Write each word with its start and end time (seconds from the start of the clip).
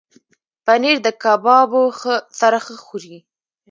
پنېر 0.65 0.97
د 1.03 1.07
کبابو 1.23 1.81
سره 2.39 2.57
ښه 2.65 2.75
خوري. 2.85 3.17